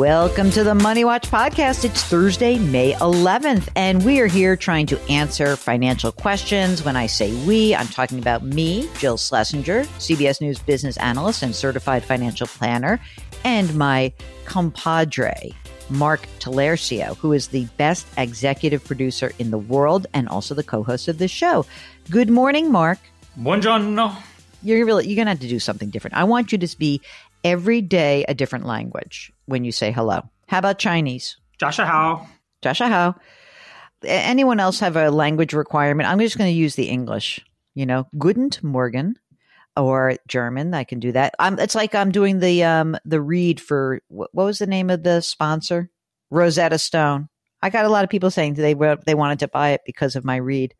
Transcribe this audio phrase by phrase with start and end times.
[0.00, 1.84] Welcome to the Money Watch podcast.
[1.84, 6.82] It's Thursday, May 11th, and we are here trying to answer financial questions.
[6.82, 11.54] When I say we, I'm talking about me, Jill Schlesinger, CBS News business analyst and
[11.54, 12.98] certified financial planner,
[13.44, 14.10] and my
[14.46, 15.52] compadre,
[15.90, 21.08] Mark Tallarico, who is the best executive producer in the world and also the co-host
[21.08, 21.66] of this show.
[22.08, 23.00] Good morning, Mark.
[23.38, 24.16] Buongiorno.
[24.62, 26.16] You're really you're gonna have to do something different.
[26.16, 27.02] I want you to be
[27.44, 30.22] every day a different language when you say hello.
[30.48, 31.36] How about Chinese?
[31.58, 32.26] Joshua Hao.
[32.62, 33.14] Joshua Hao.
[34.02, 36.08] Anyone else have a language requirement?
[36.08, 37.40] I'm just going to use the English.
[37.74, 39.16] You know, Guten Morgen
[39.76, 40.74] or German.
[40.74, 41.34] I can do that.
[41.38, 44.90] I'm, it's like I'm doing the um the read for what, what was the name
[44.90, 45.90] of the sponsor?
[46.30, 47.28] Rosetta Stone.
[47.62, 50.24] I got a lot of people saying they they wanted to buy it because of
[50.24, 50.74] my read.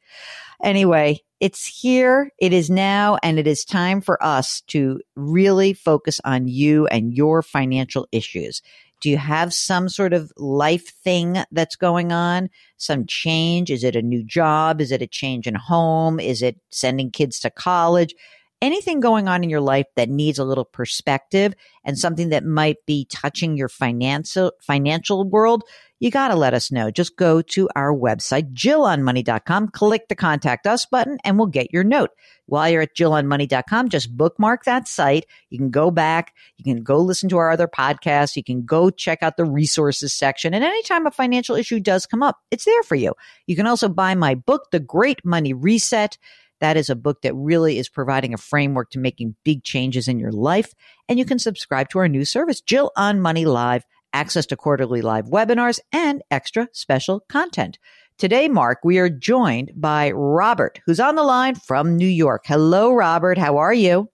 [0.63, 6.21] Anyway, it's here, it is now, and it is time for us to really focus
[6.25, 8.61] on you and your financial issues.
[9.01, 12.51] Do you have some sort of life thing that's going on?
[12.77, 13.71] Some change?
[13.71, 14.81] Is it a new job?
[14.83, 16.21] Is it a change in home?
[16.21, 18.15] Is it sending kids to college?
[18.62, 22.76] Anything going on in your life that needs a little perspective and something that might
[22.87, 25.65] be touching your financial financial world,
[25.98, 26.91] you got to let us know.
[26.91, 31.84] Just go to our website, jillonmoney.com, click the contact us button, and we'll get your
[31.84, 32.10] note.
[32.47, 35.25] While you're at jillonmoney.com, just bookmark that site.
[35.50, 36.34] You can go back.
[36.56, 38.34] You can go listen to our other podcasts.
[38.34, 40.53] You can go check out the resources section.
[40.53, 43.15] And anytime a financial issue does come up, it's there for you.
[43.47, 46.19] You can also buy my book, The Great Money Reset.
[46.60, 50.19] That is a book that really is providing a framework to making big changes in
[50.19, 50.75] your life.
[51.09, 55.03] And you can subscribe to our new service, Jill on Money Live access to quarterly
[55.03, 57.78] live webinars, and extra special content.
[58.19, 62.43] Today, Mark, we are joined by Robert, who's on the line from New York.
[62.47, 63.38] Hello, Robert.
[63.38, 64.10] How are you?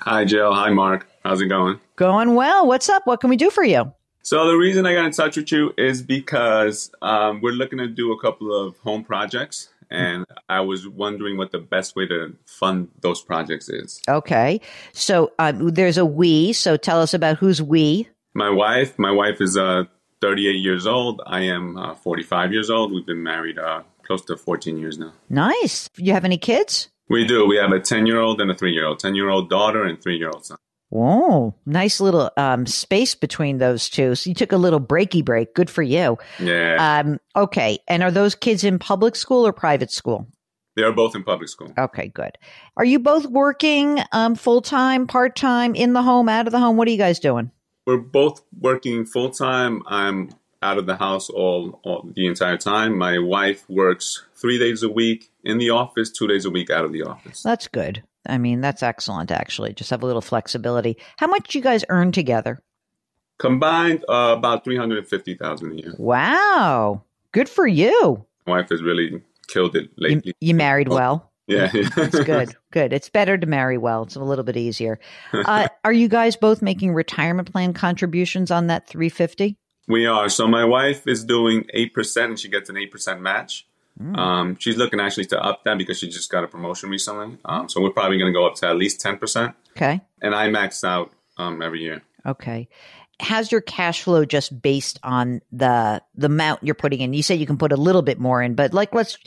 [0.00, 0.54] Hi, Jill.
[0.54, 1.06] Hi, Mark.
[1.24, 1.78] How's it going?
[1.96, 2.66] Going well.
[2.66, 3.06] What's up?
[3.06, 3.92] What can we do for you?
[4.22, 7.86] So, the reason I got in touch with you is because um, we're looking to
[7.86, 12.36] do a couple of home projects, and I was wondering what the best way to
[12.46, 14.00] fund those projects is.
[14.08, 14.60] Okay.
[14.92, 16.52] So, um, there's a we.
[16.52, 18.08] So, tell us about who's we.
[18.34, 19.84] My wife, my wife is uh,
[20.20, 21.22] 38 years old.
[21.26, 22.92] I am uh, 45 years old.
[22.92, 25.12] We've been married uh, close to 14 years now.
[25.28, 25.88] Nice.
[25.96, 26.88] You have any kids?
[27.08, 27.46] We do.
[27.46, 28.98] We have a 10 year old and a three year old.
[28.98, 30.58] 10 year old daughter and three year old son.
[30.94, 34.14] Whoa, nice little um, space between those two.
[34.14, 35.54] So you took a little breaky break.
[35.54, 36.18] Good for you.
[36.38, 37.02] Yeah.
[37.04, 37.78] Um, okay.
[37.88, 40.28] And are those kids in public school or private school?
[40.76, 41.72] They are both in public school.
[41.78, 42.38] Okay, good.
[42.76, 46.58] Are you both working um, full time, part time, in the home, out of the
[46.58, 46.76] home?
[46.76, 47.50] What are you guys doing?
[47.86, 49.82] we're both working full time.
[49.86, 50.30] I'm
[50.62, 52.96] out of the house all, all, the entire time.
[52.96, 56.84] My wife works three days a week in the office, two days a week out
[56.84, 57.42] of the office.
[57.42, 58.02] That's good.
[58.26, 59.30] I mean, that's excellent.
[59.30, 60.96] Actually, just have a little flexibility.
[61.18, 62.60] How much do you guys earn together?
[63.38, 65.94] Combined, uh, about three hundred and fifty thousand a year.
[65.98, 67.02] Wow.
[67.32, 68.24] Good for you.
[68.46, 70.34] My wife has really killed it lately.
[70.40, 71.32] you married well.
[71.46, 72.54] yeah, That's good.
[72.70, 72.92] Good.
[72.92, 74.04] It's better to marry well.
[74.04, 74.98] It's a little bit easier.
[75.32, 79.56] Uh, are you guys both making retirement plan contributions on that 350?
[79.88, 80.28] we are.
[80.30, 83.20] So my wife is doing eight percent, and she gets an eight percent
[83.98, 84.18] match.
[84.18, 87.38] Um, she's looking actually to up that because she just got a promotion recently.
[87.44, 89.54] Um, so we're probably going to go up to at least ten percent.
[89.76, 90.00] Okay.
[90.20, 92.02] And I max out um, every year.
[92.26, 92.68] Okay.
[93.20, 97.14] How's your cash flow just based on the the amount you're putting in?
[97.14, 99.18] You say you can put a little bit more in, but like let's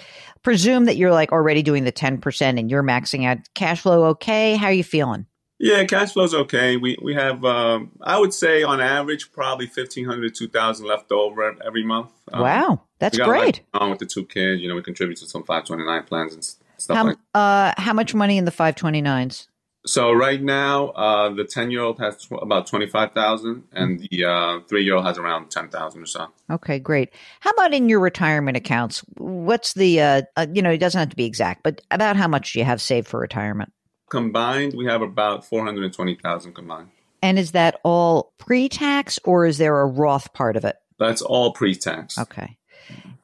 [0.43, 4.55] presume that you're like already doing the 10% and you're maxing out cash flow okay.
[4.55, 5.25] How are you feeling?
[5.59, 6.77] Yeah, cash flow's okay.
[6.77, 10.86] We we have um, I would say on average probably fifteen hundred to two thousand
[10.86, 12.12] left over every month.
[12.31, 12.81] Um, wow.
[13.00, 13.62] That's great.
[13.74, 16.33] On with the two kids, you know, we contribute to some five twenty nine plans
[16.33, 17.18] and stuff How, like.
[17.33, 19.48] uh, how much money in the 529s?
[19.86, 24.00] So right now, uh, the ten year old has tw- about twenty five thousand, and
[24.00, 26.27] the uh, three year old has around ten thousand or so.
[26.51, 27.13] Okay, great.
[27.39, 29.00] How about in your retirement accounts?
[29.18, 32.27] What's the, uh, uh, you know, it doesn't have to be exact, but about how
[32.27, 33.71] much do you have saved for retirement?
[34.09, 36.89] Combined, we have about four hundred and twenty thousand combined.
[37.21, 40.77] And is that all pre tax or is there a Roth part of it?
[41.00, 42.18] That's all pre tax.
[42.18, 42.57] Okay.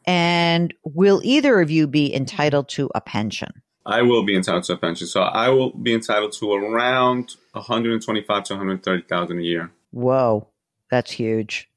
[0.06, 3.62] And will either of you be entitled to a pension?
[3.86, 7.64] I will be entitled to a pension, so I will be entitled to around one
[7.64, 9.72] hundred and twenty five to one hundred thirty thousand a year.
[9.92, 10.48] Whoa,
[10.90, 11.70] that's huge.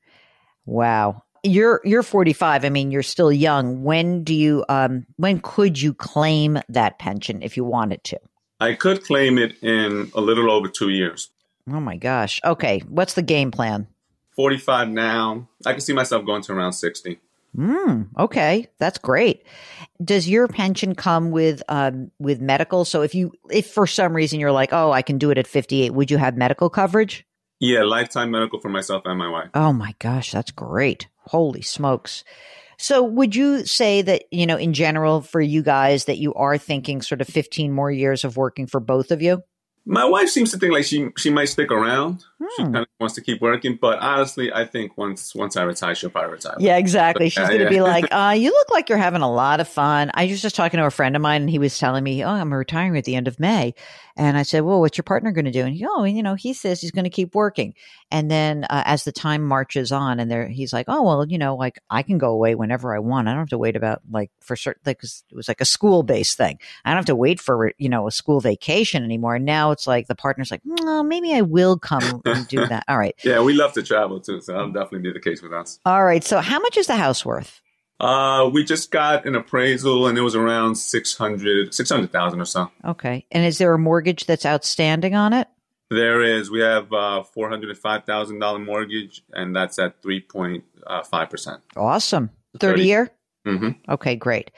[0.65, 1.23] Wow.
[1.43, 2.65] You're you're 45.
[2.65, 3.85] I mean, you're still young.
[3.85, 8.19] When do you um when could you claim that pension if you wanted to?
[8.61, 11.31] I could claim it in a little over two years.
[11.71, 12.41] Oh my gosh.
[12.45, 13.89] Okay, what's the game plan?
[14.37, 15.49] 45 now.
[15.65, 17.19] I can see myself going to around 60.
[17.57, 19.45] Mm, okay, that's great.
[20.03, 22.85] Does your pension come with um with medical?
[22.85, 25.47] So if you if for some reason you're like, "Oh, I can do it at
[25.47, 27.25] 58," would you have medical coverage?
[27.59, 29.49] Yeah, lifetime medical for myself and my wife.
[29.55, 31.09] Oh my gosh, that's great.
[31.21, 32.25] Holy smokes.
[32.79, 36.59] So would you say that, you know, in general for you guys that you are
[36.59, 39.43] thinking sort of 15 more years of working for both of you?
[39.89, 42.25] My wife seems to think like she she might stick around.
[42.57, 42.73] She Hmm.
[42.73, 46.11] kind of wants to keep working, but honestly, I think once once I retire, she'll
[46.11, 46.57] probably retire.
[46.59, 47.29] Yeah, exactly.
[47.29, 47.71] She's Yeah, going to yeah.
[47.71, 50.11] be like, uh, you look like you're having a lot of fun.
[50.13, 52.29] I was just talking to a friend of mine and he was telling me, oh,
[52.29, 53.75] I'm retiring at the end of May.
[54.19, 55.61] And I said, well, what's your partner going to do?
[55.65, 57.75] And he, oh, you know, he says he's going to keep working.
[58.11, 61.37] And then uh, as the time marches on and there, he's like, oh, well, you
[61.39, 63.29] know, like I can go away whenever I want.
[63.29, 65.67] I don't have to wait about like for certain, like 'cause it was like a
[65.67, 66.59] school based thing.
[66.85, 69.35] I don't have to wait for, you know, a school vacation anymore.
[69.37, 72.85] And now it's like the partner's like, no, maybe I will come and do that.
[72.89, 73.15] All right.
[73.23, 75.79] Yeah, we love to travel too, so that'll definitely be the case with us.
[75.85, 76.25] All right.
[76.25, 77.61] So how much is the house worth?
[78.01, 82.71] Uh, we just got an appraisal, and it was around 600 600,000 or so.
[82.85, 83.27] Okay.
[83.31, 85.49] And is there a mortgage that's outstanding on it?
[85.91, 86.51] There is.
[86.51, 90.65] We have uh, four hundred and five thousand dollar mortgage, and that's at three point
[91.09, 91.63] five percent.
[91.77, 92.31] Awesome.
[92.59, 92.83] 30 30.
[92.85, 93.11] year?
[93.47, 93.93] Mm-hmm.
[93.93, 94.51] Okay, great.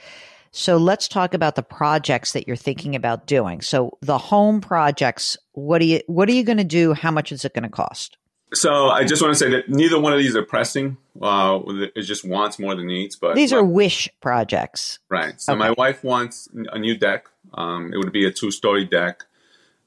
[0.50, 3.60] So let's talk about the projects that you're thinking about doing.
[3.60, 6.94] So the home projects, what are you what are you going to do?
[6.94, 8.16] How much is it going to cost?
[8.54, 10.96] So I just want to say that neither one of these are pressing.
[11.20, 11.60] Uh,
[11.94, 13.14] it just wants more than needs.
[13.14, 15.00] But These are wish projects.
[15.10, 15.38] right.
[15.40, 17.26] So my wife wants a new deck.
[17.52, 19.24] Um, it would be a two story deck.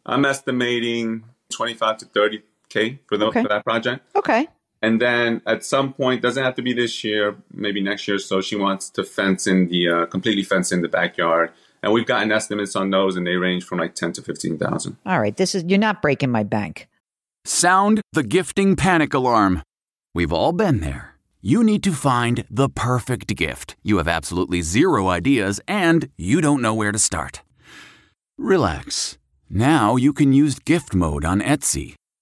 [0.05, 3.41] I'm estimating twenty five to thirty k for the, Okay.
[3.41, 4.05] for that project.
[4.15, 4.47] Okay.
[4.81, 8.17] And then at some point, doesn't have to be this year, maybe next year.
[8.17, 11.51] So she wants to fence in the uh, completely fence in the backyard.
[11.83, 14.97] And we've gotten estimates on those, and they range from like ten to fifteen thousand.
[15.05, 15.35] All right.
[15.35, 16.87] This is you're not breaking my bank.
[17.45, 19.63] Sound the gifting panic alarm.
[20.13, 21.15] We've all been there.
[21.41, 23.75] You need to find the perfect gift.
[23.81, 27.41] You have absolutely zero ideas and you don't know where to start.
[28.37, 29.17] Relax.
[29.49, 31.95] Now you can use gift mode on Etsy.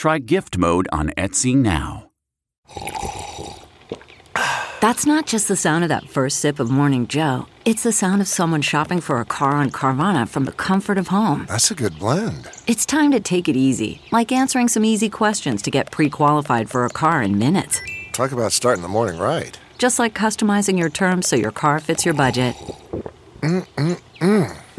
[0.00, 2.10] Try Gift Mode on Etsy now.
[4.80, 7.44] That's not just the sound of that first sip of Morning Joe.
[7.66, 11.08] It's the sound of someone shopping for a car on Carvana from the comfort of
[11.08, 11.44] home.
[11.50, 12.48] That's a good blend.
[12.66, 16.70] It's time to take it easy, like answering some easy questions to get pre qualified
[16.70, 17.82] for a car in minutes.
[18.12, 19.54] Talk about starting the morning right.
[19.76, 22.56] Just like customizing your terms so your car fits your budget.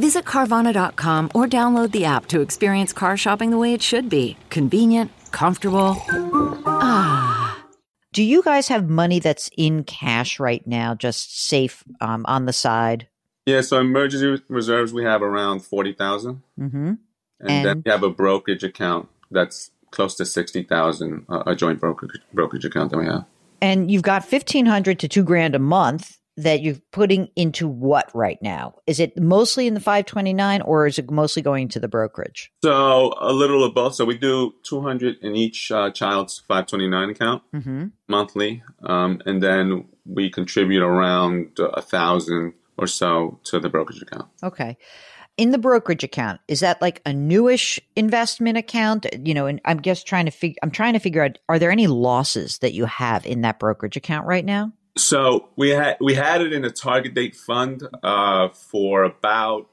[0.01, 4.35] Visit Carvana.com or download the app to experience car shopping the way it should be
[4.49, 5.95] convenient, comfortable.
[6.65, 7.63] Ah.
[8.11, 12.51] Do you guys have money that's in cash right now, just safe um, on the
[12.51, 13.09] side?
[13.45, 16.77] Yeah, so emergency reserves we have around forty thousand, Mm-hmm.
[16.87, 16.97] and,
[17.41, 21.79] And- then we have a brokerage account that's close to sixty thousand, uh, a joint
[21.79, 23.25] brokerage brokerage account that we have.
[23.61, 28.09] And you've got fifteen hundred to two grand a month that you're putting into what
[28.15, 28.75] right now?
[28.87, 31.87] Is it mostly in the five twenty nine, or is it mostly going to the
[31.87, 32.51] brokerage?
[32.63, 33.95] So a little of both.
[33.95, 37.87] So we do two hundred in each uh, child's five twenty nine account Mm-hmm.
[38.07, 44.27] monthly, um, and then we contribute around a thousand or so to the brokerage account.
[44.41, 44.77] Okay.
[45.37, 49.05] In the brokerage account, is that like a newish investment account?
[49.25, 50.57] You know, and I'm just trying to figure.
[50.61, 53.95] I'm trying to figure out: are there any losses that you have in that brokerage
[53.95, 54.73] account right now?
[54.97, 59.69] So we had we had it in a target date fund uh, for about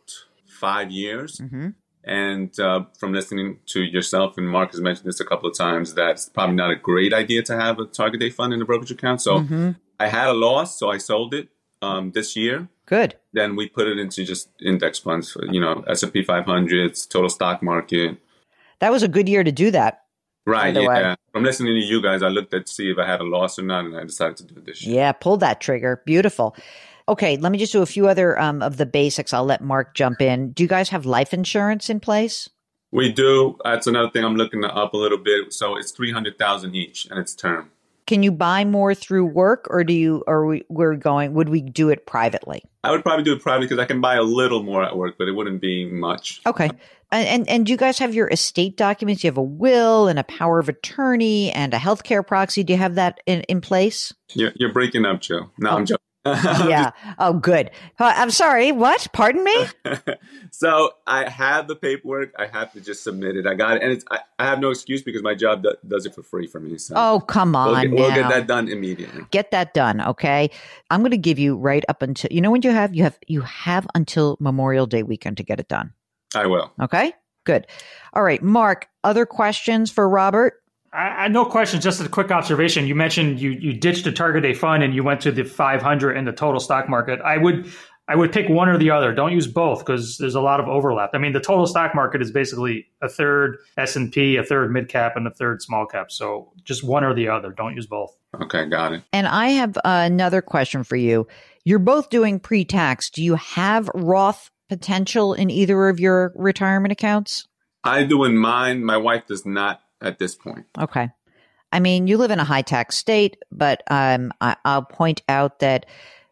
[0.46, 1.68] five years, Mm-hmm.
[2.04, 5.94] and uh, from listening to yourself and Mark has mentioned this a couple of times,
[5.94, 8.90] that's probably not a great idea to have a target date fund in a brokerage
[8.90, 9.20] account.
[9.20, 9.70] So Mm-hmm.
[10.00, 11.48] I had a loss, so I sold it
[11.82, 12.68] um, this year.
[12.86, 13.16] Good.
[13.32, 17.28] Then we put it into just index funds, you know, S and P 500s, total
[17.28, 18.16] stock market.
[18.78, 20.04] That was a good year to do that.
[20.48, 20.74] Right.
[20.74, 20.82] Way.
[20.82, 21.16] Yeah.
[21.32, 23.62] From listening to you guys, I looked at see if I had a loss or
[23.62, 24.86] not, and I decided to do this.
[24.86, 26.02] Yeah, pull that trigger.
[26.06, 26.56] Beautiful.
[27.06, 29.34] Okay, let me just do a few other um, of the basics.
[29.34, 30.52] I'll let Mark jump in.
[30.52, 32.48] Do you guys have life insurance in place?
[32.90, 33.58] We do.
[33.62, 35.52] That's another thing I'm looking to up a little bit.
[35.52, 37.70] So it's three hundred thousand each, and it's term.
[38.08, 40.24] Can you buy more through work, or do you?
[40.26, 41.34] Or we, we're going?
[41.34, 42.64] Would we do it privately?
[42.82, 45.16] I would probably do it privately because I can buy a little more at work,
[45.18, 46.40] but it wouldn't be much.
[46.46, 46.70] Okay.
[47.12, 49.22] And, and and do you guys have your estate documents?
[49.22, 52.64] You have a will and a power of attorney and a healthcare proxy.
[52.64, 54.14] Do you have that in, in place?
[54.32, 55.50] You're, you're breaking up, Joe.
[55.58, 56.07] No, I'm joking.
[56.68, 56.90] yeah.
[57.18, 57.70] Oh, good.
[57.98, 58.72] Uh, I'm sorry.
[58.72, 59.08] What?
[59.12, 59.54] Pardon me?
[60.50, 62.32] so I have the paperwork.
[62.38, 63.46] I have to just submit it.
[63.46, 66.06] I got it, and it's I, I have no excuse because my job do, does
[66.06, 66.78] it for free for me.
[66.78, 67.72] So Oh, come on.
[67.72, 69.24] we'll, get, we'll get that done immediately.
[69.30, 70.50] get that done okay
[70.90, 73.18] i'm going to give you right up until you know when you have you have
[73.26, 75.92] you have until memorial day weekend to get it done
[76.34, 76.72] I will.
[76.80, 77.12] okay
[77.44, 77.66] good
[78.14, 80.54] all right mark other questions for robert
[80.92, 81.84] I, I no questions.
[81.84, 82.86] Just a quick observation.
[82.86, 86.16] You mentioned you you ditched a target date fund and you went to the 500
[86.16, 87.20] in the total stock market.
[87.20, 87.70] I would
[88.06, 89.12] I would pick one or the other.
[89.12, 91.10] Don't use both because there's a lot of overlap.
[91.12, 94.72] I mean, the total stock market is basically a third S and P, a third
[94.72, 96.10] mid cap, and a third small cap.
[96.10, 97.52] So just one or the other.
[97.52, 98.16] Don't use both.
[98.42, 99.02] Okay, got it.
[99.14, 101.26] and i have uh, another question for you
[101.64, 107.48] you're both doing pre-tax do you have roth potential in either of your retirement accounts
[107.84, 108.84] I do in mine.
[108.84, 110.66] My wife does not at this point.
[110.78, 111.10] Okay.
[111.72, 115.58] I mean, you live in a high tax state, but um, I, I'll point out
[115.58, 115.86] that,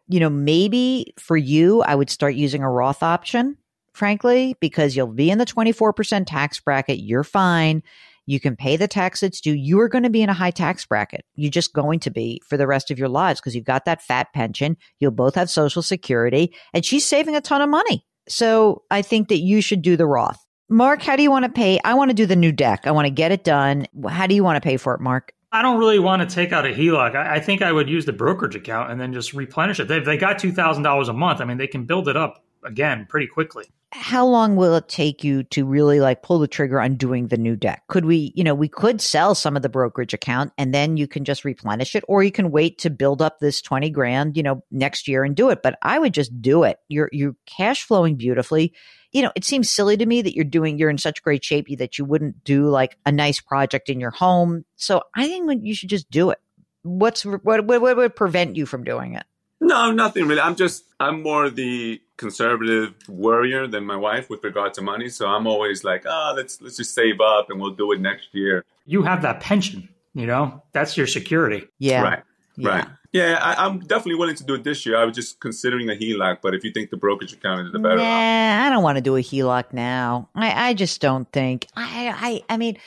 [0.07, 3.57] you know, maybe for you, I would start using a Roth option,
[3.93, 6.99] frankly, because you'll be in the 24% tax bracket.
[6.99, 7.83] You're fine.
[8.25, 9.53] You can pay the tax that's due.
[9.53, 11.23] You are going to be in a high tax bracket.
[11.35, 14.01] You're just going to be for the rest of your lives because you've got that
[14.01, 14.75] fat pension.
[14.99, 18.05] You'll both have Social Security, and she's saving a ton of money.
[18.27, 20.45] So I think that you should do the Roth.
[20.69, 21.79] Mark, how do you want to pay?
[21.85, 22.81] I want to do the new deck.
[22.85, 23.87] I want to get it done.
[24.09, 25.33] How do you want to pay for it, Mark?
[25.51, 27.15] I don't really want to take out a HELOC.
[27.15, 29.87] I, I think I would use the brokerage account and then just replenish it.
[29.87, 31.39] They, they got two thousand dollars a month.
[31.39, 33.65] I mean, they can build it up again pretty quickly.
[33.93, 37.37] How long will it take you to really like pull the trigger on doing the
[37.37, 37.83] new deck?
[37.87, 41.07] Could we, you know, we could sell some of the brokerage account and then you
[41.07, 44.43] can just replenish it, or you can wait to build up this 20 grand, you
[44.43, 45.63] know, next year and do it.
[45.63, 46.79] But I would just do it.
[46.89, 48.73] You're, you're cash flowing beautifully.
[49.17, 51.65] You know, it seems silly to me that you're doing, you're in such great shape
[51.79, 54.63] that you wouldn't do like a nice project in your home.
[54.75, 56.39] So I think you should just do it.
[56.83, 59.23] What's, what, what, what would prevent you from doing it?
[59.59, 60.41] No, nothing really.
[60.41, 65.09] I'm just I'm more the conservative worrier than my wife with regard to money.
[65.09, 68.27] So I'm always like, ah, let's let's just save up and we'll do it next
[68.33, 68.63] year.
[68.85, 69.89] You have that pension.
[70.13, 71.67] You know, that's your security.
[71.79, 72.03] Yeah.
[72.03, 72.23] Right.
[72.55, 72.69] Yeah.
[72.69, 72.87] Right.
[73.17, 74.95] Yeah, I, I'm definitely willing to do it this year.
[74.95, 77.79] I was just considering a HELOC, but if you think the brokerage account is the
[77.79, 80.29] better, Nah, option, I don't want to do a HELOC now.
[80.35, 81.67] I, I just don't think.
[81.75, 82.77] I, I, I mean,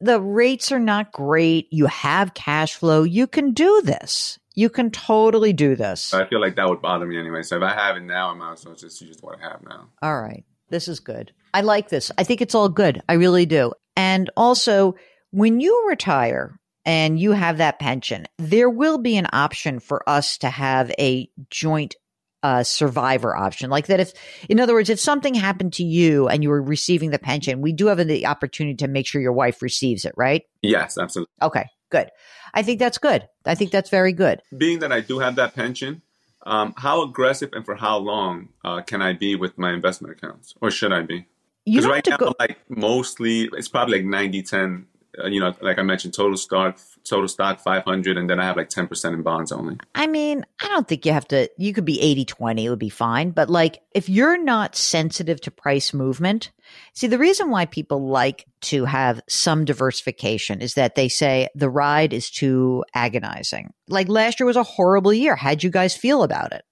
[0.00, 1.68] the rates are not great.
[1.70, 3.04] You have cash flow.
[3.04, 4.38] You can do this.
[4.54, 6.12] You can totally do this.
[6.12, 7.42] I feel like that would bother me anyway.
[7.42, 9.62] So if I have it now, I might as well just use what I have
[9.62, 9.88] now.
[10.02, 10.44] All right.
[10.70, 11.32] This is good.
[11.54, 12.10] I like this.
[12.18, 13.00] I think it's all good.
[13.08, 13.72] I really do.
[13.96, 14.96] And also,
[15.30, 20.38] when you retire and you have that pension, there will be an option for us
[20.38, 21.94] to have a joint
[22.42, 23.70] uh, survivor option.
[23.70, 24.12] Like that, if,
[24.48, 27.72] in other words, if something happened to you and you were receiving the pension, we
[27.72, 30.42] do have the opportunity to make sure your wife receives it, right?
[30.60, 31.32] Yes, absolutely.
[31.40, 32.10] Okay, good.
[32.52, 33.28] I think that's good.
[33.46, 34.42] I think that's very good.
[34.56, 36.02] Being that I do have that pension,
[36.44, 40.54] um, how aggressive and for how long uh, can I be with my investment accounts,
[40.60, 41.26] or should I be?
[41.64, 42.34] You Because right have to now, go.
[42.40, 44.86] like mostly, it's probably like 90 10.
[45.18, 48.56] Uh, you know, like I mentioned, total stock total stock 500 and then I have
[48.56, 49.76] like 10% in bonds only.
[49.94, 52.78] I mean, I don't think you have to, you could be 80 20, it would
[52.78, 53.30] be fine.
[53.30, 56.50] But like, if you're not sensitive to price movement,
[56.94, 61.70] see, the reason why people like to have some diversification is that they say the
[61.70, 63.72] ride is too agonizing.
[63.88, 65.36] Like last year was a horrible year.
[65.36, 66.62] How'd you guys feel about it?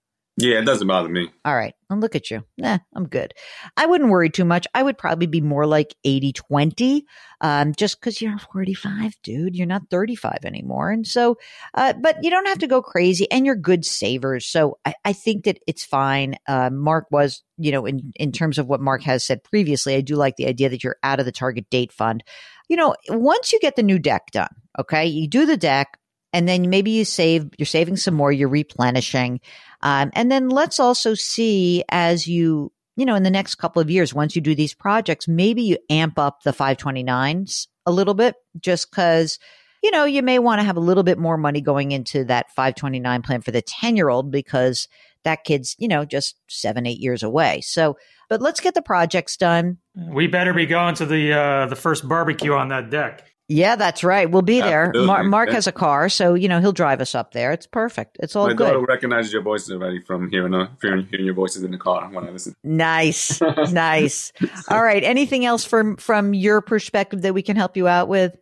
[0.41, 1.31] Yeah, it doesn't bother me.
[1.45, 1.75] All right.
[1.89, 2.45] And look at you.
[2.57, 3.35] Nah, I'm good.
[3.77, 4.67] I wouldn't worry too much.
[4.75, 7.05] I would probably be more like 80 20,
[7.41, 9.57] um, just because you're 45, dude.
[9.57, 10.91] You're not 35 anymore.
[10.91, 11.37] And so,
[11.75, 14.47] uh, but you don't have to go crazy and you're good savers.
[14.47, 16.37] So I, I think that it's fine.
[16.47, 20.01] Uh, Mark was, you know, in, in terms of what Mark has said previously, I
[20.01, 22.23] do like the idea that you're out of the target date fund.
[22.69, 25.99] You know, once you get the new deck done, okay, you do the deck
[26.33, 29.41] and then maybe you save, you're saving some more, you're replenishing.
[29.83, 33.91] Um, and then let's also see as you, you know, in the next couple of
[33.91, 38.37] years, once you do these projects, maybe you amp up the 529s a little bit
[38.61, 39.39] just because,
[39.83, 42.51] you know, you may want to have a little bit more money going into that
[42.51, 44.87] 529 plan for the 10 year old because
[45.25, 47.61] that kid's, you know, just seven, eight years away.
[47.63, 47.97] So,
[48.29, 49.79] but let's get the projects done.
[49.95, 53.30] We better be going to the uh, the first barbecue on that deck.
[53.53, 54.31] Yeah, that's right.
[54.31, 54.93] We'll be there.
[54.95, 57.51] Mar- Mark has a car, so you know he'll drive us up there.
[57.51, 58.17] It's perfect.
[58.21, 58.69] It's all My good.
[58.69, 62.09] daughter recognizes your voices already from hearing, uh, hearing, hearing your voices in the car
[62.13, 62.55] when I listen.
[62.63, 63.41] Nice,
[63.73, 64.33] nice.
[64.69, 65.03] All right.
[65.03, 68.37] Anything else from from your perspective that we can help you out with?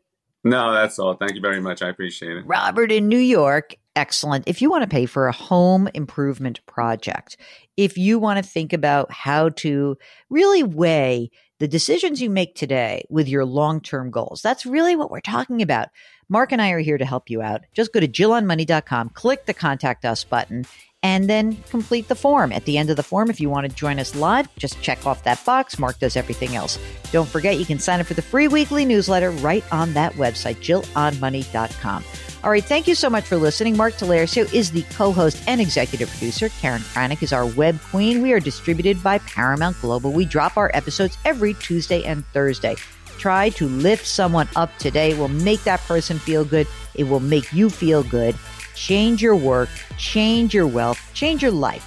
[0.45, 1.15] No, that's all.
[1.15, 1.81] Thank you very much.
[1.81, 2.45] I appreciate it.
[2.47, 3.75] Robert in New York.
[3.97, 4.45] Excellent.
[4.47, 7.39] If you want to pay for a home improvement project,
[7.79, 9.97] if you want to think about how to
[10.31, 15.11] really weigh the decisions you make today with your long term goals, that's really what
[15.11, 15.89] we're talking about.
[16.29, 17.63] Mark and I are here to help you out.
[17.75, 20.67] Just go to jillonmoney.com, click the contact us button,
[21.03, 22.53] and then complete the form.
[22.53, 25.07] At the end of the form, if you want to join us live, just check
[25.07, 25.79] off that box.
[25.79, 26.79] Mark does everything else.
[27.13, 30.57] Don't forget, you can sign up for the free weekly newsletter right on that website,
[30.57, 32.05] jillonmoney.com.
[32.45, 33.77] All right, thank you so much for listening.
[33.77, 36.49] Mark Tallarico is the co-host and executive producer.
[36.49, 38.23] Karen Kranick is our web queen.
[38.23, 40.13] We are distributed by Paramount Global.
[40.13, 42.77] We drop our episodes every Tuesday and Thursday.
[43.19, 45.11] Try to lift someone up today.
[45.11, 46.69] It will make that person feel good.
[46.95, 48.37] It will make you feel good.
[48.77, 51.83] Change your work, change your wealth, change your life.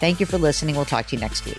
[0.00, 0.76] Thank you for listening.
[0.76, 1.58] We'll talk to you next week.